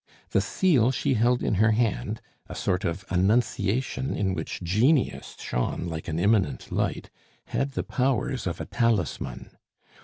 [0.31, 5.85] The seal she held in her hand a sort of Annunciation in which genius shone
[5.85, 7.11] like an immanent light
[7.49, 9.51] had the powers of a talisman.